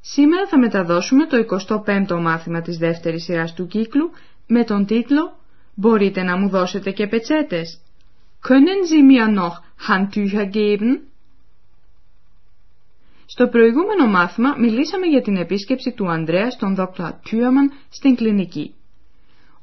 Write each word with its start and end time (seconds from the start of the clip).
Σήμερα 0.00 0.46
θα 0.46 0.58
μεταδώσουμε 0.58 1.26
το 1.26 1.36
25ο 1.68 2.20
μάθημα 2.20 2.60
της 2.60 2.76
δεύτερης 2.78 3.24
σειράς 3.24 3.54
του 3.54 3.66
κύκλου 3.66 4.10
με 4.46 4.64
τον 4.64 4.86
τίτλο 4.86 5.38
«Μπορείτε 5.74 6.22
να 6.22 6.36
μου 6.36 6.48
δώσετε 6.48 6.90
και 6.90 7.06
πετσέτες» 7.06 7.80
Können 8.42 8.84
Sie 8.90 9.02
mir 9.02 9.26
noch 9.28 9.56
Handtücher 9.88 10.46
geben? 10.46 11.00
Στο 13.26 13.48
προηγούμενο 13.48 14.06
μάθημα 14.06 14.54
μιλήσαμε 14.58 15.06
για 15.06 15.22
την 15.22 15.36
επίσκεψη 15.36 15.92
του 15.92 16.08
Ανδρέας 16.08 16.52
στον 16.52 16.74
δόκτωρα 16.74 17.20
Τιούαμαν 17.24 17.72
στην 17.90 18.16
κλινική. 18.16 18.74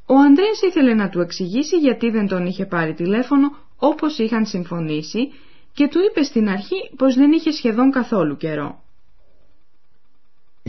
Ο 0.05 0.15
Ανδρέας 0.15 0.61
ήθελε 0.61 0.93
να 0.93 1.09
του 1.09 1.19
εξηγήσει 1.21 1.77
γιατί 1.77 2.09
δεν 2.09 2.27
τον 2.27 2.45
είχε 2.45 2.65
πάρει 2.65 2.93
τηλέφωνο 2.93 3.55
όπως 3.77 4.17
είχαν 4.17 4.45
συμφωνήσει 4.45 5.31
και 5.73 5.87
του 5.87 5.99
είπε 6.09 6.23
στην 6.23 6.49
αρχή 6.49 6.75
πως 6.97 7.15
δεν 7.15 7.31
είχε 7.31 7.51
σχεδόν 7.51 7.91
καθόλου 7.91 8.37
καιρό. 8.37 8.83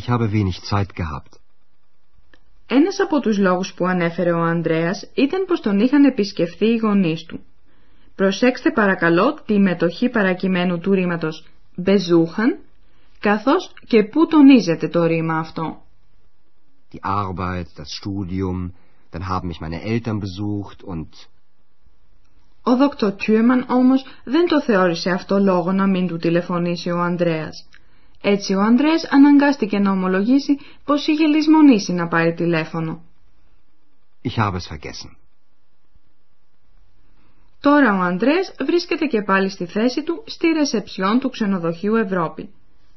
Ich 0.00 0.06
habe 0.12 0.32
wenig 0.32 0.56
Zeit 0.70 0.90
gehabt. 0.94 1.40
Ένας 2.66 3.00
από 3.00 3.20
τους 3.20 3.38
λόγους 3.38 3.74
που 3.74 3.86
ανέφερε 3.86 4.32
ο 4.32 4.42
Ανδρέας 4.42 5.10
ήταν 5.14 5.44
πως 5.44 5.60
τον 5.60 5.78
είχαν 5.78 6.04
επισκεφθεί 6.04 6.66
οι 6.66 6.76
γονείς 6.76 7.24
του. 7.24 7.40
Προσέξτε 8.14 8.70
παρακαλώ 8.70 9.34
τη 9.46 9.58
μετοχή 9.58 10.08
παρακειμένου 10.08 10.78
του 10.78 10.92
ρήματος 10.92 11.44
besuchen, 11.84 12.58
καθώς 13.20 13.72
και 13.86 14.02
πού 14.02 14.26
τονίζεται 14.26 14.88
το 14.88 15.04
ρήμα 15.04 15.38
αυτό. 15.38 15.82
Die 16.92 17.02
Arbeit, 17.02 17.68
das 17.76 17.90
Studium, 18.00 18.72
dann 19.12 19.28
haben 19.28 19.48
mich 19.48 19.60
meine 19.60 19.82
Eltern 19.82 20.18
besucht 20.20 20.82
und... 20.84 21.08
Ο 22.62 22.76
δόκτωρ 22.76 23.12
Τιούμαν 23.12 23.64
όμως 23.68 24.04
δεν 24.24 24.46
το 24.48 24.62
θεώρησε 24.62 25.10
αυτό 25.10 25.38
λόγο 25.38 25.72
να 25.72 25.86
μην 25.86 26.06
του 26.06 26.16
τηλεφωνήσει 26.16 26.90
ο 26.90 26.98
Ανδρέας. 26.98 27.68
Έτσι 28.22 28.54
ο 28.54 28.60
Ανδρέας 28.60 29.04
αναγκάστηκε 29.10 29.78
να 29.78 29.90
ομολογήσει 29.90 30.58
πως 30.84 31.06
είχε 31.06 31.26
λησμονήσει 31.26 31.92
να 31.92 32.08
πάρει 32.08 32.34
τηλέφωνο. 32.34 33.02
Ich 34.22 34.36
habe 34.36 34.54
es 34.56 34.66
vergessen. 34.74 35.16
Τώρα 37.60 37.94
ο 37.98 38.00
Ανδρέας 38.00 38.54
βρίσκεται 38.66 39.06
και 39.06 39.22
πάλι 39.22 39.48
στη 39.48 39.66
θέση 39.66 40.02
του 40.02 40.24
στη 40.26 40.46
ρεσεψιόν 40.48 41.18
του 41.18 41.30
ξενοδοχείου 41.30 41.94
Ευρώπη. 41.94 42.50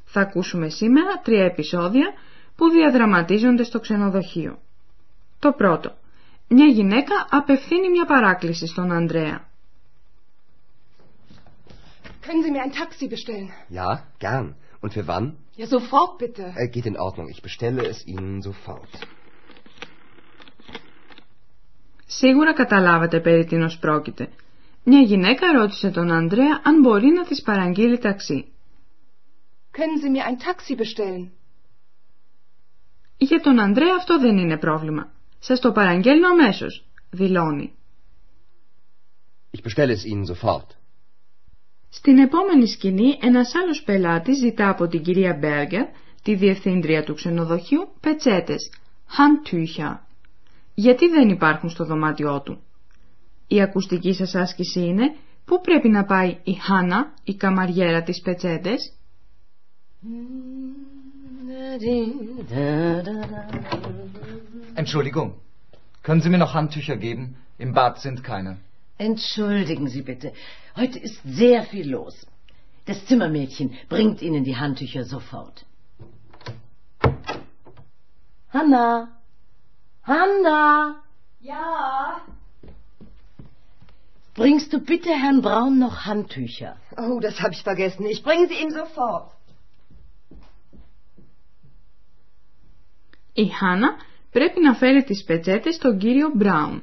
Θα 0.06 0.22
ακούσουμε 0.22 0.70
σήμερα 0.70 1.22
τρία 1.24 1.44
επεισόδια 1.46 2.14
που 2.56 2.70
διαδραματίζονται 2.70 3.64
στο 3.64 3.80
ξενοδοχείο. 3.80 4.60
Το 5.40 5.52
πρώτο. 5.52 5.98
Μια 6.48 6.66
γυναίκα 6.66 7.28
απευθύνει 7.30 7.90
μια 7.90 8.06
παράκληση 8.06 8.68
στον 8.68 8.92
Ανδρέα. 8.92 9.48
Können 12.26 12.44
Sie 12.44 12.52
mir 12.52 12.62
ein 12.62 12.74
Taxi 12.82 13.08
bestellen? 13.08 13.50
Ja, 13.80 13.90
gern. 14.20 14.48
Und 14.82 14.94
für 14.94 15.06
wann? 15.08 15.26
Ja, 15.56 15.68
sofort 15.68 16.18
bitte. 16.18 16.44
Äh, 16.56 16.68
geht 16.70 16.86
in 16.86 16.98
Ordnung. 16.98 17.28
Ich 17.30 17.42
bestelle 17.42 17.84
es 17.92 18.06
Ihnen 18.08 18.42
sofort. 18.42 18.90
Σίγουρα 22.06 22.54
καταλάβατε 22.54 23.20
περί 23.20 23.46
τίνος 23.46 23.78
πρόκειται. 23.80 24.30
Μια 24.84 25.02
γυναίκα 25.02 25.52
ρώτησε 25.52 25.90
τον 25.92 26.12
Ανδρέα 26.12 26.62
αν 26.64 26.80
μπορεί 26.82 27.08
να 27.08 27.24
της 27.26 27.42
παραγγείλει 27.42 27.98
ταξί. 27.98 28.52
Können 29.72 30.00
Sie 30.04 30.10
mir 30.10 30.24
ein 30.26 30.38
Taxi 30.38 30.76
bestellen? 30.76 31.30
Για 33.18 33.40
τον 33.40 33.60
Ανδρέα 33.60 33.96
αυτό 33.98 34.20
δεν 34.20 34.38
είναι 34.38 34.58
πρόβλημα. 34.58 35.12
Σας 35.40 35.60
το 35.60 35.72
παραγγέλνω 35.72 36.28
αμέσως, 36.28 36.86
δηλώνει. 37.10 37.74
Ich 39.58 39.62
bestelle 39.64 39.92
es 39.92 40.06
Ihnen 40.06 40.26
sofort. 40.26 40.79
Στην 41.90 42.18
επόμενη 42.18 42.68
σκηνή 42.68 43.18
ένας 43.22 43.56
άλλος 43.56 43.84
πελάτης 43.84 44.38
ζητά 44.38 44.70
από 44.70 44.88
την 44.88 45.04
κυρία 45.04 45.34
Μπέργκερ, 45.40 45.86
τη 46.24 46.36
διευθύντρια 46.36 47.04
του 47.04 47.14
ξενοδοχείου, 47.14 47.88
πετσέτες, 48.00 48.72
Handtücher. 49.18 49.98
Γιατί 50.74 51.08
δεν 51.08 51.30
υπάρχουν 51.30 51.70
στο 51.70 51.86
δωμάτιό 51.86 52.42
του; 52.42 52.62
Η 53.48 53.62
ακουστική 53.62 54.14
σας 54.14 54.36
άσκηση 54.36 54.80
είναι 54.80 55.16
πού 55.46 55.62
πρέπει 55.62 55.90
να 55.90 56.06
πάει 56.06 56.38
η 56.44 56.54
Χάνα, 56.54 57.14
η 57.24 57.36
καμαριέρα 57.36 58.04
της 58.04 58.22
πετσέτες; 58.22 58.94
Entschuldigung, 64.82 65.32
können 66.06 66.22
Sie 66.22 66.30
mir 66.30 66.38
noch 66.38 66.54
Handtücher 66.54 66.98
geben? 66.98 67.24
Im 67.58 67.74
Bad 67.74 67.94
sind 68.06 68.18
keine. 68.24 68.52
Entschuldigen 68.99 69.89
Sie 69.89 70.03
bitte. 70.03 70.33
Heute 70.77 70.99
ist 70.99 71.21
sehr 71.25 71.65
viel 71.65 71.91
los. 71.91 72.27
Das 72.87 73.05
Zimmermädchen 73.07 73.75
bringt 73.89 74.23
Ihnen 74.23 74.45
die 74.45 74.57
Handtücher 74.57 75.05
sofort. 75.05 75.65
Hanna! 78.51 79.09
Hanna! 80.03 81.03
Ja. 81.41 82.21
Bringst 84.35 84.73
du 84.73 84.79
bitte 84.81 85.11
Herrn 85.11 85.43
Braun 85.43 85.79
noch 85.79 86.05
Handtücher? 86.07 86.77
Oh, 86.97 87.21
das 87.21 87.41
habe 87.41 87.55
ich 87.55 87.63
vergessen. 87.63 88.05
Ich 88.07 88.23
bringe 88.23 88.49
sie 88.49 88.59
ihm 88.63 88.71
sofort. 88.71 89.31
Η 93.37 93.49
Χάνα 93.49 93.97
πρέπει 94.31 94.61
να 94.61 94.75
φέρει 94.75 95.05
τις 95.05 95.25
πετσέτες 95.25 95.75
στον 95.75 95.99
κύριο 95.99 96.31
Μπράουν. 96.35 96.83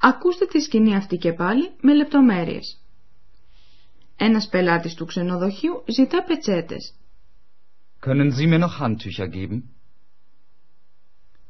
Ακούστε 0.00 0.46
τη 0.46 0.60
σκηνή 0.60 0.96
αυτή 0.96 1.16
και 1.16 1.32
πάλι 1.32 1.70
με 1.80 1.94
λεπτομέρειες. 1.94 2.80
Ένας 4.16 4.48
πελάτης 4.48 4.94
του 4.94 5.04
ξενοδοχείου 5.04 5.84
ζητά 5.86 6.22
πετσέτες 6.22 6.94
Können 8.06 8.30
Sie 8.30 8.46
mir 8.46 8.58
noch 8.60 8.80
Handtücher 8.80 9.28
geben? 9.28 9.62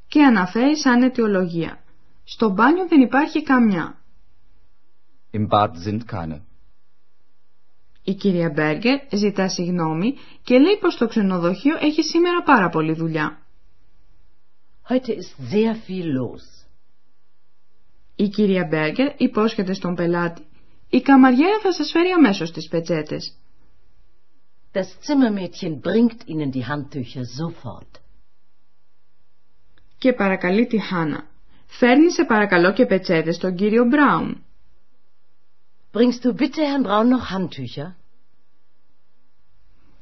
και 0.09 0.25
αναφέρει 0.25 0.77
σαν 0.78 1.03
αιτιολογία. 1.03 1.83
Στο 2.25 2.50
μπάνιο 2.50 2.88
δεν 2.88 3.00
υπάρχει 3.00 3.43
καμιά. 3.43 3.99
Im 5.32 5.49
Bad 5.49 5.71
sind 5.87 6.00
keine. 6.12 6.41
Η 8.05 8.15
κυρία 8.15 8.50
Μπέργκερ 8.50 9.00
ζητά 9.12 9.49
συγγνώμη 9.49 10.15
και 10.43 10.59
λέει 10.59 10.78
πως 10.81 10.97
το 10.97 11.06
ξενοδοχείο 11.06 11.77
έχει 11.81 12.03
σήμερα 12.03 12.43
πάρα 12.43 12.69
πολλή 12.69 12.93
δουλειά. 12.93 13.38
Heute 14.88 15.12
ist 15.12 15.34
sehr 15.53 15.75
viel 15.88 16.06
los. 16.19 16.59
Η 18.25 18.28
κυρία 18.28 18.66
Μπέργκερ 18.70 19.20
υπόσχεται 19.20 19.75
στον 19.75 19.94
πελάτη. 19.94 20.42
Η 20.91 21.00
καμαριέρα 21.00 21.58
θα 21.62 21.72
σας 21.72 21.91
φέρει 21.91 22.08
αμέσως 22.08 22.50
τις 22.53 22.69
πετσέτες. 22.69 23.32
Das 24.72 24.88
Zimmermädchen 25.06 25.81
bringt 25.81 26.20
Ihnen 26.26 26.50
die 26.53 26.64
Handtücher 26.64 27.25
sofort. 27.38 28.00
Και 29.98 30.12
παρακαλεί 30.12 30.66
τη 30.66 30.78
Χάνα. 30.78 31.26
Φέρνει 31.66 32.12
σε 32.12 32.25
παρακαλώ 32.25 32.72
και 32.72 32.86
πετσέτες 32.86 33.36
στον 33.36 33.54
κύριο 33.54 33.84
Μπράουν. 33.84 34.44
Bringst 35.92 36.25
du 36.25 36.34
bitte 36.34 36.62
Herrn 36.62 36.82
Braun 36.87 37.08
noch 37.08 37.31
Handtücher? 37.34 37.94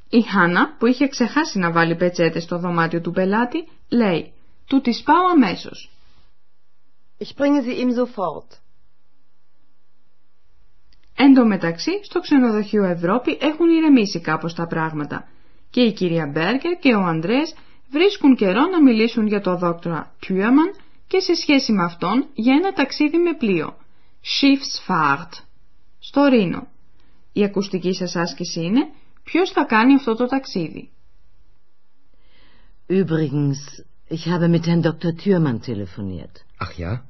Η 0.08 0.20
Χάνα 0.22 0.76
που 0.78 0.86
είχε 0.86 1.08
ξεχάσει 1.08 1.58
να 1.58 1.70
βάλει 1.72 1.96
πετσέτες 1.96 2.42
στο 2.42 2.58
δωμάτιο 2.58 3.00
του 3.00 3.10
πελάτη 3.10 3.68
λέει 3.88 4.32
«Του 4.66 4.80
τις 4.80 5.02
πάω 5.02 5.26
αμέσως». 5.34 5.97
Ich 7.18 7.34
bringe 7.36 7.62
sie 7.62 7.76
ihm 7.82 7.92
sofort. 7.92 8.60
Εν 11.20 11.34
τω 11.34 11.46
μεταξύ, 11.46 11.90
στο 12.04 12.20
ξενοδοχείο 12.20 12.84
Ευρώπη 12.84 13.38
έχουν 13.40 13.68
ηρεμήσει 13.68 14.20
κάπως 14.20 14.54
τα 14.54 14.66
πράγματα 14.66 15.28
και 15.70 15.80
η 15.80 15.92
κυρία 15.92 16.26
Μπέργκερ 16.26 16.78
και 16.78 16.94
ο 16.94 17.00
Ανδρέας 17.00 17.54
βρίσκουν 17.90 18.36
καιρό 18.36 18.66
να 18.66 18.82
μιλήσουν 18.82 19.26
για 19.26 19.40
το 19.40 19.56
δόκτωρα 19.56 20.14
Τιούαμαν 20.18 20.74
και 21.06 21.20
σε 21.20 21.34
σχέση 21.34 21.72
με 21.72 21.82
αυτόν 21.84 22.26
για 22.34 22.54
ένα 22.54 22.72
ταξίδι 22.72 23.18
με 23.18 23.34
πλοίο, 23.34 23.76
Schiffsfahrt, 24.22 25.30
στο 25.98 26.24
Ρήνο. 26.24 26.68
Η 27.32 27.44
ακουστική 27.44 27.94
σας 27.94 28.16
άσκηση 28.16 28.60
είναι 28.60 28.88
ποιος 29.22 29.50
θα 29.50 29.64
κάνει 29.64 29.94
αυτό 29.94 30.14
το 30.14 30.26
ταξίδι. 30.26 30.90
Übrigens, 32.88 33.84
ich 34.08 34.28
habe 34.28 34.48
mit 34.48 34.66
Herrn 34.66 34.82
Dr. 34.82 35.16
Thürmann 35.16 35.62
telefoniert. 35.62 36.44
Ach 36.58 36.72
ja? 36.72 37.04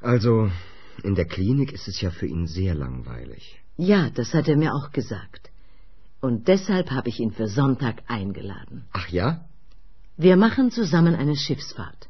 Also, 0.00 0.50
in 1.02 1.14
der 1.14 1.26
Klinik 1.26 1.72
ist 1.72 1.88
es 1.88 2.00
ja 2.00 2.10
für 2.10 2.26
ihn 2.26 2.46
sehr 2.46 2.74
langweilig. 2.74 3.60
Ja, 3.76 4.10
das 4.10 4.34
hat 4.34 4.48
er 4.48 4.56
mir 4.56 4.74
auch 4.74 4.90
gesagt. 4.90 5.50
Und 6.20 6.48
deshalb 6.48 6.90
habe 6.90 7.08
ich 7.08 7.18
ihn 7.18 7.32
für 7.32 7.48
Sonntag 7.48 8.02
eingeladen. 8.06 8.84
Ach 8.92 9.08
ja? 9.08 9.44
Wir 10.16 10.36
machen 10.36 10.70
zusammen 10.70 11.14
eine 11.14 11.36
Schiffsfahrt. 11.36 12.08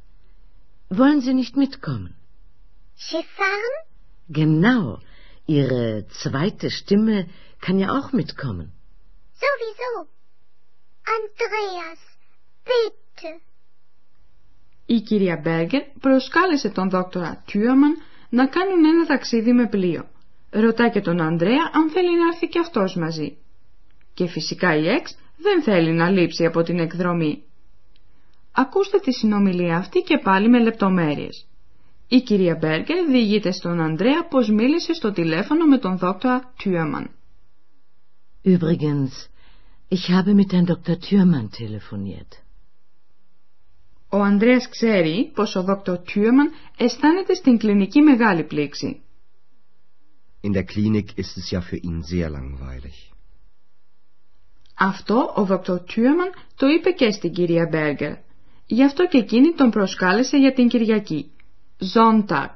Wollen 0.91 1.21
Sie 1.23 1.35
nicht 1.35 1.57
mitkommen? 1.57 2.15
Schiff 2.97 3.27
fahren? 3.37 3.77
Genau. 4.29 4.99
Ihre 5.47 6.07
zweite 6.09 6.71
Stimme 6.71 7.29
kann 7.61 7.79
ja 7.79 7.99
auch 7.99 8.13
mitkommen. 8.13 8.73
Sowieso. 9.35 10.09
Andreas, 11.05 11.99
bitte. 12.65 13.02
Η 14.87 15.01
κυρία 15.01 15.41
Μπέργκερ 15.43 15.83
προσκάλεσε 16.01 16.69
τον 16.69 16.91
δόκτωρα 16.91 17.43
Τιούαμαν 17.47 17.95
να 18.29 18.47
κάνουν 18.47 18.85
ένα 18.85 19.07
ταξίδι 19.07 19.53
με 19.53 19.69
πλοίο. 19.69 20.09
Ρωτά 20.51 20.89
και 20.89 21.01
τον 21.01 21.21
Ανδρέα 21.21 21.71
αν 21.73 21.91
θέλει 21.91 22.19
να 22.19 22.27
έρθει 22.27 22.47
και 22.47 22.59
αυτός 22.59 22.95
μαζί. 22.97 23.37
Και 24.15 24.27
φυσικά 24.27 24.77
η 24.77 24.89
Εξ 24.89 25.17
δεν 25.37 25.63
θέλει 25.63 25.93
να 25.93 26.11
λείψει 26.11 26.45
από 26.45 26.63
την 26.63 26.79
εκδρομή. 26.79 27.43
Ακούστε 28.53 28.99
τη 28.99 29.13
συνομιλία 29.13 29.77
αυτή 29.77 30.01
και 30.01 30.19
πάλι 30.19 30.49
με 30.49 30.63
λεπτομέρειες. 30.63 31.47
Η 32.09 32.21
κυρία 32.21 32.57
Μπέργκερ 32.61 33.07
διηγείται 33.07 33.53
στον 33.53 33.81
Ανδρέα 33.81 34.27
πως 34.27 34.49
μίλησε 34.49 34.95
στο 34.95 35.13
τηλέφωνο 35.13 35.67
με 35.67 35.79
τον 35.79 35.99
δόκτωρα 35.99 36.53
Τιούαμαν. 36.57 37.11
Übrigens, 38.45 39.13
ich 39.89 40.09
habe 40.17 40.35
mit 40.35 40.53
Herrn 40.53 40.67
Dr. 40.67 40.97
Thürmann 41.07 41.49
telefoniert. 41.51 42.43
Ο 44.15 44.23
Ανδρέας 44.23 44.69
ξέρει 44.69 45.31
πως 45.35 45.55
ο 45.57 45.63
δόκτωρ 45.63 45.99
Τιούαμαν 45.99 46.51
αισθάνεται 46.77 47.35
στην 47.35 47.59
κλινική 47.59 48.01
μεγάλη 48.01 48.45
πλήξη. 48.45 49.03
In 50.43 50.53
der 50.53 50.65
Klinik 50.65 51.07
ist 51.17 51.37
es 51.37 51.51
ja 51.51 51.61
für 51.61 51.77
ihn 51.77 52.03
sehr 52.03 52.31
langweilig. 52.31 53.13
Αυτό 54.75 55.33
ο 55.35 55.45
δόκτωρ 55.45 55.81
Τιούαμαν 55.81 56.31
το 56.57 56.67
είπε 56.67 56.91
και 56.91 57.11
στην 57.11 57.33
κυρία 57.33 57.69
Μπέργκερ. 57.71 58.13
Γι' 58.67 58.85
αυτό 58.85 59.07
και 59.07 59.19
εκείνη 59.19 59.53
τον 59.55 59.71
προσκάλεσε 59.71 60.37
για 60.37 60.53
την 60.53 60.69
Κυριακή. 60.69 61.31
Sonntag. 61.95 62.51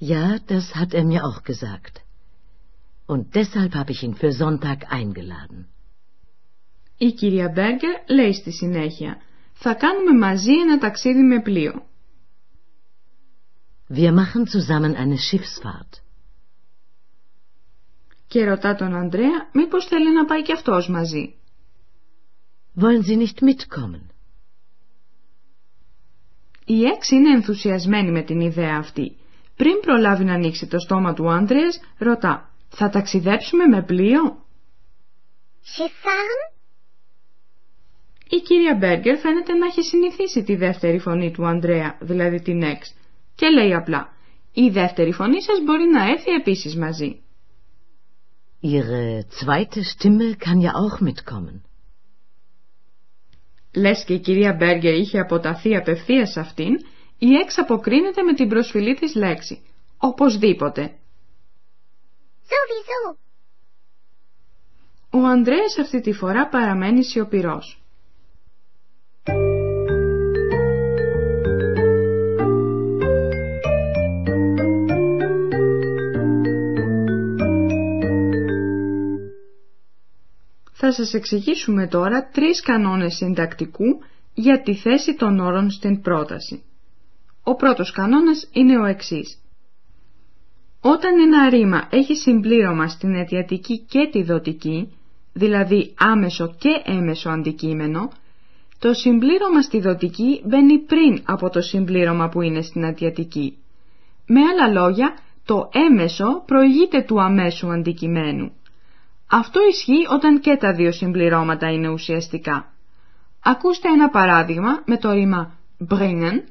Ja, 0.00 0.38
das 0.48 0.74
hat 0.74 0.92
er 0.94 1.04
mir 1.04 1.22
auch 1.28 1.42
gesagt. 1.42 1.94
Und 3.06 3.34
deshalb 3.34 3.74
habe 3.74 3.92
ich 3.92 4.02
ihn 4.02 4.14
für 4.14 4.32
Sonntag 4.32 4.78
eingeladen. 4.88 5.68
Η 6.98 7.12
κυρία 7.12 7.48
Μπέργκερ 7.48 8.02
λέει 8.06 8.32
στη 8.32 8.52
συνέχεια 8.52 9.16
«Θα 9.54 9.74
κάνουμε 9.74 10.18
μαζί 10.18 10.52
ένα 10.52 10.78
ταξίδι 10.78 11.22
με 11.22 11.40
πλοίο». 11.42 11.86
Wir 13.88 14.12
machen 14.12 14.44
zusammen 14.46 14.94
eine 14.96 15.16
Schiffsfahrt. 15.16 16.02
Και 18.26 18.44
ρωτά 18.44 18.74
τον 18.74 18.94
Ανδρέα 18.94 19.48
μήπως 19.52 19.86
θέλει 19.86 20.12
να 20.12 20.24
πάει 20.24 20.42
και 20.42 20.52
αυτός 20.52 20.88
μαζί. 20.88 21.34
Wollen 22.80 23.02
Sie 23.08 23.16
nicht 23.16 23.42
mitkommen? 23.42 24.06
Η 26.64 26.84
Εξ 26.84 27.10
είναι 27.10 27.30
ενθουσιασμένη 27.30 28.10
με 28.10 28.22
την 28.22 28.40
ιδέα 28.40 28.76
αυτή. 28.76 29.16
Πριν 29.56 29.80
προλάβει 29.80 30.24
να 30.24 30.34
ανοίξει 30.34 30.66
το 30.66 30.78
στόμα 30.78 31.14
του 31.14 31.30
Άντρεας, 31.30 31.80
ρωτά 31.98 32.50
«Θα 32.68 32.88
ταξιδέψουμε 32.88 33.66
με 33.66 33.82
πλοίο» 33.82 34.44
Schiff 35.64 35.94
fahren? 36.04 36.53
Η 38.36 38.40
κυρία 38.40 38.74
Μπέργκερ 38.74 39.18
φαίνεται 39.18 39.52
να 39.52 39.66
έχει 39.66 39.82
συνηθίσει 39.82 40.42
τη 40.42 40.54
δεύτερη 40.56 40.98
φωνή 40.98 41.30
του 41.30 41.46
Ανδρέα, 41.46 41.98
δηλαδή 42.00 42.42
την 42.42 42.62
Εξ, 42.62 42.94
και 43.34 43.48
λέει 43.48 43.74
απλά 43.74 44.12
«Η 44.52 44.68
δεύτερη 44.68 45.12
φωνή 45.12 45.42
σας 45.42 45.58
μπορεί 45.64 45.84
να 45.84 46.02
έρθει 46.10 46.30
επίσης 46.30 46.76
μαζί». 46.76 47.18
Ihre 48.62 49.26
zweite 49.38 49.80
Stimme 49.92 50.28
kann 50.44 50.58
ja 50.66 50.72
auch 50.82 51.00
mitkommen. 51.00 51.62
Λες 53.74 54.04
και 54.04 54.14
η 54.14 54.18
κυρία 54.20 54.52
Μπέργκερ 54.52 54.94
είχε 54.94 55.18
αποταθεί 55.18 55.76
απευθείας 55.76 56.30
σε 56.30 56.40
αυτήν, 56.40 56.74
η 57.18 57.34
Εξ 57.42 57.58
αποκρίνεται 57.58 58.22
με 58.22 58.34
την 58.34 58.48
προσφυλή 58.48 58.94
της 58.94 59.14
λέξη. 59.14 59.62
Οπωσδήποτε. 59.98 60.94
Sowieso. 62.48 63.16
Ο 65.10 65.18
Ανδρέας 65.18 65.78
αυτή 65.80 66.00
τη 66.00 66.12
φορά 66.12 66.48
παραμένει 66.48 67.04
σιωπηρός. 67.04 67.83
Θα 80.86 80.92
σας 80.92 81.14
εξηγήσουμε 81.14 81.86
τώρα 81.86 82.28
τρεις 82.32 82.60
κανόνες 82.62 83.14
συντακτικού 83.14 83.84
για 84.34 84.62
τη 84.62 84.74
θέση 84.74 85.14
των 85.14 85.38
όρων 85.38 85.70
στην 85.70 86.00
πρόταση. 86.00 86.62
Ο 87.42 87.54
πρώτος 87.54 87.92
κανόνας 87.92 88.48
είναι 88.52 88.78
ο 88.78 88.84
εξής. 88.84 89.38
Όταν 90.80 91.18
ένα 91.20 91.48
ρήμα 91.48 91.88
έχει 91.90 92.14
συμπλήρωμα 92.14 92.88
στην 92.88 93.14
αιτιατική 93.14 93.78
και 93.78 94.08
τη 94.12 94.22
δοτική, 94.22 94.92
δηλαδή 95.32 95.94
άμεσο 95.98 96.54
και 96.58 96.82
έμεσο 96.84 97.28
αντικείμενο, 97.30 98.10
το 98.78 98.92
συμπλήρωμα 98.92 99.62
στη 99.62 99.80
δοτική 99.80 100.40
μπαίνει 100.44 100.78
πριν 100.78 101.22
από 101.24 101.50
το 101.50 101.60
συμπλήρωμα 101.60 102.28
που 102.28 102.40
είναι 102.42 102.62
στην 102.62 102.82
αιτιατική. 102.82 103.56
Με 104.26 104.40
άλλα 104.40 104.72
λόγια, 104.80 105.16
το 105.44 105.68
έμεσο 105.72 106.42
προηγείται 106.46 107.02
του 107.02 107.20
αμέσου 107.20 107.72
αντικειμένου. 107.72 108.52
Αυτό 109.40 109.60
ισχύει 109.70 110.06
όταν 110.10 110.40
και 110.40 110.56
τα 110.56 110.72
δύο 110.74 110.92
συμπληρώματα 110.92 111.70
είναι 111.72 111.88
ουσιαστικά. 111.88 112.72
Ακούστε 113.40 113.88
ένα 113.88 114.10
παράδειγμα 114.10 114.82
με 114.86 114.98
το 114.98 115.12
ρήμα 115.12 115.58
bringen 115.88 116.42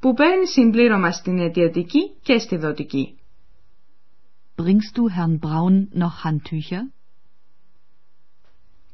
που 0.00 0.14
παίρνει 0.14 0.46
συμπλήρωμα 0.46 1.10
στην 1.12 1.38
αιτιατική 1.38 2.10
και 2.22 2.38
στη 2.38 2.56
δοτική. 2.56 3.18
Bringst 4.56 4.92
du 4.96 5.02
Herrn 5.16 5.38
Braun 5.44 6.02
noch 6.02 6.16
Handtücher? 6.24 6.82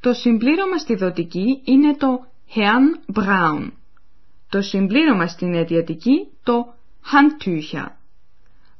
Το 0.00 0.12
συμπλήρωμα 0.12 0.78
στη 0.78 0.94
δοτική 0.94 1.60
είναι 1.64 1.96
το 1.96 2.26
Herrn 2.54 3.18
Braun. 3.20 3.70
Το 4.48 4.62
συμπλήρωμα 4.62 5.26
στην 5.26 5.54
αιτιατική 5.54 6.28
το 6.42 6.74
Handtücher. 7.12 7.86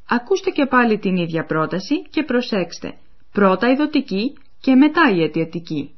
Ακούστε 0.08 0.50
και 0.50 0.66
πάλι 0.66 0.98
την 0.98 1.16
ίδια 1.16 1.44
πρόταση 1.44 2.02
και 2.02 2.22
προσέξτε. 2.22 2.96
Πρώτα 3.32 3.70
η 3.70 3.76
δοτική 3.76 4.32
και 4.60 4.74
μετά 4.74 5.10
η 5.14 5.22
αιτιατική. 5.22 5.94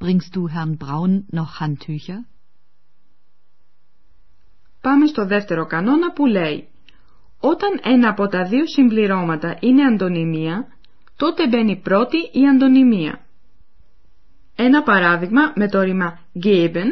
Bringst 0.00 0.32
du 0.34 0.42
Herrn 0.54 0.76
Braun 0.78 1.12
noch 1.32 1.52
Handtücher? 1.60 2.20
Πάμε 4.80 5.06
στο 5.06 5.26
δεύτερο 5.26 5.66
κανόνα 5.66 6.12
που 6.12 6.26
λέει 6.26 6.68
Όταν 7.40 7.80
ένα 7.82 8.08
από 8.08 8.26
τα 8.26 8.44
δύο 8.44 8.66
συμπληρώματα 8.66 9.56
είναι 9.60 9.82
αντωνυμία, 9.84 10.66
τότε 11.16 11.48
μπαίνει 11.48 11.76
πρώτη 11.76 12.16
η 12.16 12.48
αντωνυμία. 12.48 13.26
Ένα 14.56 14.82
παράδειγμα 14.82 15.52
με 15.56 15.68
το 15.68 15.80
ρήμα 15.80 16.18
geben, 16.44 16.88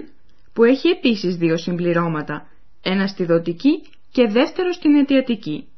που 0.53 0.65
έχει 0.65 0.89
επίσης 0.89 1.37
δύο 1.37 1.57
συμπληρώματα, 1.57 2.47
ένα 2.83 3.07
στη 3.07 3.25
δοτική 3.25 3.83
και 4.13 4.27
δεύτερο 4.29 4.73
στην 4.73 4.95
αιτιατική. 4.95 5.69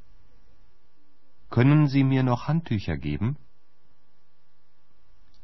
Können 1.50 1.86
Sie 1.86 2.04
mir 2.04 2.22
noch 2.22 2.48
Handtücher 2.48 2.96
geben? 2.96 3.36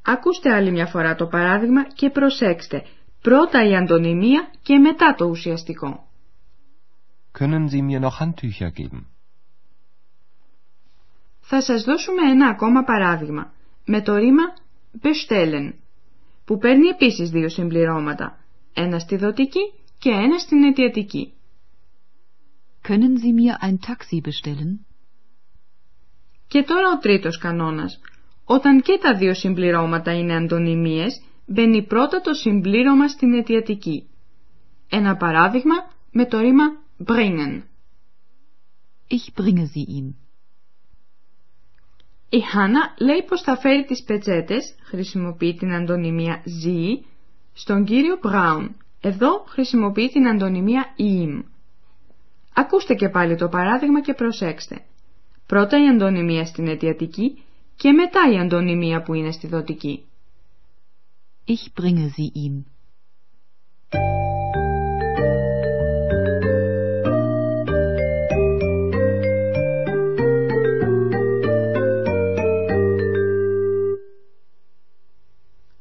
Ακούστε 0.06 0.54
άλλη 0.54 0.70
μια 0.70 0.86
φορά 0.86 1.14
το 1.14 1.26
παράδειγμα 1.26 1.84
και 1.84 2.10
προσέξτε. 2.10 2.82
Πρώτα 3.22 3.68
η 3.68 3.76
αντωνυμία 3.76 4.50
και 4.62 4.78
μετά 4.78 5.14
το 5.14 5.24
ουσιαστικό. 5.24 6.08
Können 7.38 7.68
Sie 7.68 7.82
mir 7.82 8.00
noch 8.00 8.18
Handtücher 8.20 8.70
geben? 8.70 9.06
Θα 11.40 11.62
σας 11.62 11.82
δώσουμε 11.82 12.30
ένα 12.30 12.48
ακόμα 12.48 12.82
παράδειγμα 12.82 13.52
με 13.84 14.02
το 14.02 14.14
ρήμα 14.16 14.42
bestellen 15.02 15.72
που 16.44 16.58
παίρνει 16.58 16.86
επίσης 16.88 17.30
δύο 17.30 17.48
συμπληρώματα, 17.48 18.38
ένα 18.74 18.98
στη 18.98 19.16
δοτική 19.16 19.72
και 19.98 20.10
ένα 20.10 20.38
στην 20.38 20.64
αιτιατική. 20.64 21.32
Können 22.88 23.16
Sie 23.22 23.32
mir 23.32 23.54
ein 23.66 23.78
Taxi 23.78 24.20
bestellen? 24.20 24.93
Και 26.48 26.62
τώρα 26.62 26.88
ο 26.94 26.98
τρίτος 26.98 27.38
κανόνας. 27.38 28.00
Όταν 28.44 28.82
και 28.82 28.98
τα 29.02 29.14
δύο 29.14 29.34
συμπληρώματα 29.34 30.12
είναι 30.12 30.36
αντωνυμίες, 30.36 31.22
μπαίνει 31.46 31.82
πρώτα 31.82 32.20
το 32.20 32.34
συμπλήρωμα 32.34 33.08
στην 33.08 33.32
αιτιατική. 33.34 34.08
Ένα 34.90 35.16
παράδειγμα 35.16 35.74
με 36.12 36.26
το 36.26 36.38
ρήμα 36.38 36.64
bringen. 37.06 37.62
Ich 39.08 39.42
bringe 39.42 39.66
sie 39.74 39.86
ihm. 39.98 40.14
Η 42.28 42.40
Χάνα 42.40 42.94
λέει 42.98 43.22
πως 43.28 43.40
θα 43.42 43.56
φέρει 43.56 43.84
τις 43.84 44.02
πετσέτες, 44.02 44.74
χρησιμοποιεί 44.82 45.54
την 45.54 45.72
αντωνυμία 45.72 46.42
sie, 46.44 47.04
στον 47.52 47.84
κύριο 47.84 48.18
Brown. 48.22 48.68
Εδώ 49.00 49.44
χρησιμοποιεί 49.48 50.08
την 50.08 50.28
αντωνυμία 50.28 50.94
ihm. 50.98 51.42
Ακούστε 52.54 52.94
και 52.94 53.08
πάλι 53.08 53.36
το 53.36 53.48
παράδειγμα 53.48 54.00
και 54.00 54.14
προσέξτε. 54.14 54.84
Πρώτα 55.46 55.82
η 55.84 55.88
αντωνυμία 55.88 56.44
στην 56.44 56.68
αιτιατική 56.68 57.42
και 57.76 57.92
μετά 57.92 58.20
η 58.32 58.38
αντωνυμία 58.38 59.02
που 59.02 59.14
είναι 59.14 59.32
στη 59.32 59.46
δοτική. 59.46 60.04
Ich 61.46 61.82
bringe 61.82 62.08
sie 62.16 62.30
ihm. 62.44 62.64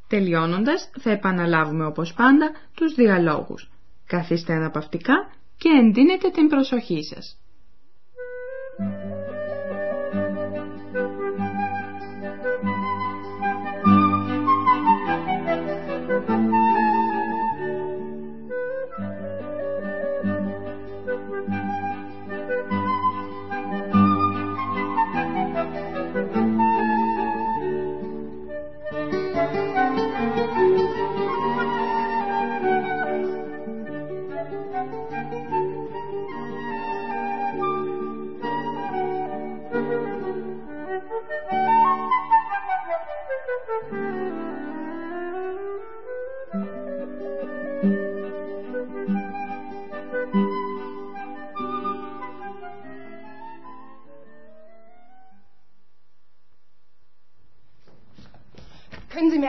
Τελειώνοντας, 0.08 0.89
θα 1.00 1.12
επαναλάβουμε 1.12 1.86
όπως 1.86 2.13
πάντα 2.13 2.51
τους 2.75 2.93
διαλόγους. 2.93 3.72
Καθίστε 4.08 4.53
αναπαυτικά 4.53 5.13
και 5.58 5.70
εντείνετε 5.70 6.29
την 6.29 6.48
προσοχή 6.48 7.03
σας. 7.03 7.42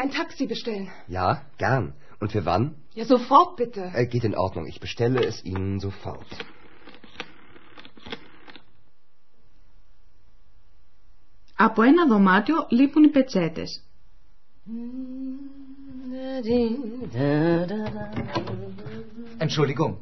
ein 0.03 0.11
Taxi 0.11 0.45
bestellen? 0.47 0.89
Ja, 1.07 1.41
gern. 1.57 1.93
Und 2.19 2.31
für 2.31 2.45
wann? 2.45 2.75
Ja, 2.93 3.05
sofort 3.05 3.55
bitte. 3.55 3.91
Äh, 3.93 4.05
geht 4.05 4.23
in 4.23 4.35
Ordnung. 4.35 4.65
Ich 4.67 4.79
bestelle 4.79 5.23
es 5.23 5.43
Ihnen 5.43 5.79
sofort. 5.79 6.27
Από 11.61 11.81
ένα 11.81 12.07
δωμάτιο 12.07 12.67
λείπουν 12.69 13.03
οι 13.03 13.09
πετσέτες. 13.09 13.83
Entschuldigung. 19.37 19.93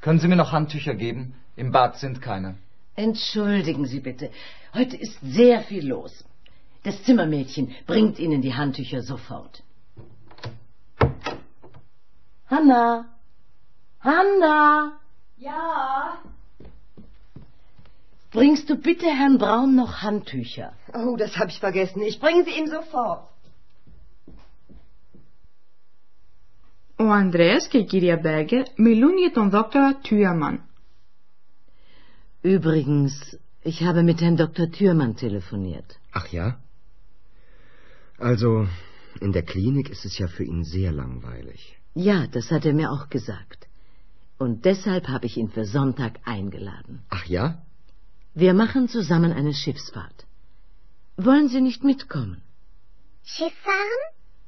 Können 0.00 0.18
Sie 0.18 0.28
mir 0.28 0.36
noch 0.36 0.52
Handtücher 0.52 0.94
geben? 0.94 1.34
Im 1.56 1.70
Bad 1.72 1.96
sind 1.98 2.20
keine. 2.20 2.56
Entschuldigen 2.94 3.86
Sie 3.86 4.00
bitte. 4.00 4.30
Heute 4.74 4.96
ist 4.96 5.18
sehr 5.22 5.62
viel 5.62 5.86
los. 5.86 6.24
Das 6.82 7.02
Zimmermädchen 7.04 7.74
bringt 7.86 8.18
Ihnen 8.18 8.42
die 8.42 8.54
Handtücher 8.54 9.02
sofort. 9.02 9.62
Hanna! 12.46 13.06
Hanna! 14.00 14.92
Ja. 15.36 16.18
Bringst 18.30 18.68
du 18.68 18.76
bitte 18.76 19.06
Herrn 19.06 19.38
Braun 19.38 19.74
noch 19.76 20.02
Handtücher? 20.02 20.72
Oh, 20.92 21.16
das 21.16 21.36
habe 21.38 21.50
ich 21.50 21.60
vergessen. 21.60 22.02
Ich 22.02 22.20
bringe 22.20 22.44
sie 22.44 22.54
ihm 22.58 22.66
sofort. 22.66 23.28
Ο 26.96 27.10
Ανδρέας 27.10 27.68
και 27.68 27.78
η 27.78 27.84
κυρία 27.84 28.16
Μπέργκερ 28.16 28.62
μιλούν 28.76 29.18
για 29.18 29.30
τον 29.30 29.50
δόκτωρα 29.50 29.94
Τιουαμαν. 29.94 30.62
Übrigens, 32.42 33.38
ich 33.62 33.82
habe 33.82 34.02
mit 34.02 34.20
Herrn 34.20 34.36
Dr. 34.36 34.70
Thürmann 34.70 35.16
telefoniert. 35.16 35.98
Ach 36.12 36.28
ja? 36.28 36.58
Also, 38.19 38.67
in 39.21 39.31
der 39.31 39.43
Klinik 39.43 39.89
ist 39.89 40.05
es 40.05 40.17
ja 40.17 40.27
für 40.27 40.43
ihn 40.43 40.63
sehr 40.63 40.91
langweilig. 40.91 41.77
Ja, 41.93 42.27
das 42.27 42.51
hat 42.51 42.65
er 42.65 42.73
mir 42.73 42.91
auch 42.91 43.09
gesagt. 43.09 43.67
Und 44.37 44.65
deshalb 44.65 45.07
habe 45.07 45.25
ich 45.25 45.37
ihn 45.37 45.49
für 45.49 45.65
Sonntag 45.65 46.19
eingeladen. 46.25 47.03
Ach 47.09 47.25
ja? 47.25 47.61
Wir 48.33 48.53
machen 48.53 48.87
zusammen 48.87 49.33
eine 49.33 49.53
Schiffsfahrt. 49.53 50.25
Wollen 51.17 51.49
Sie 51.49 51.61
nicht 51.61 51.83
mitkommen? 51.83 52.41
Schiff 53.23 53.53
fahren? 53.63 54.03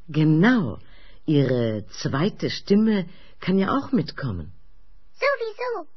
Genau. 0.07 0.79
Ihre 1.25 1.85
zweite 2.01 2.49
Stimme 2.49 3.07
kann 3.39 3.57
ja 3.57 3.77
auch 3.77 3.91
mitkommen. 3.91 4.53
Sowieso. 5.13 5.87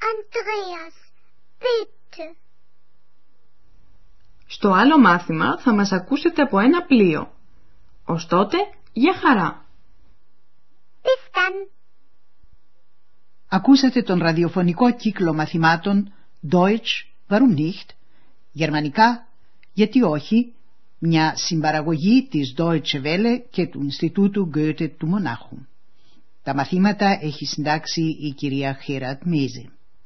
Andreas, 0.00 0.94
bitte. 1.60 2.36
Στο 4.46 4.70
άλλο 4.70 4.98
μάθημα 4.98 5.58
θα 5.58 5.74
μας 5.74 5.92
ακούσετε 5.92 6.42
από 6.42 6.58
ένα 6.58 6.82
πλοίο. 6.82 7.32
Ως 8.04 8.26
τότε, 8.26 8.56
για 8.92 9.14
χαρά! 9.14 9.64
Bis 11.02 11.36
dann. 11.36 11.68
Ακούσατε 13.48 14.02
τον 14.02 14.18
ραδιοφωνικό 14.18 14.94
κύκλο 14.94 15.34
μαθημάτων 15.34 16.12
Deutsch, 16.52 17.06
warum 17.28 17.58
nicht, 17.58 17.88
γερμανικά, 18.52 19.28
γιατί 19.72 20.02
όχι, 20.02 20.54
μια 20.98 21.32
συμπαραγωγή 21.36 22.28
της 22.30 22.54
Deutsche 22.58 23.02
Welle 23.04 23.40
και 23.50 23.66
του 23.66 23.82
Ινστιτούτου 23.82 24.50
Goethe 24.54 24.90
του 24.98 25.06
Μονάχου. 25.06 25.56
Τα 26.42 26.54
μαθήματα 26.54 27.18
έχει 27.20 27.44
συντάξει 27.44 28.00
η 28.00 28.32
κυρία 28.32 28.78
Χέρατ 28.84 29.22
Μέζε. 29.24 29.70